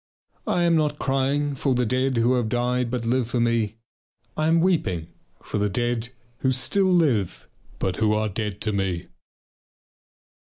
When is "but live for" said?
2.89-3.39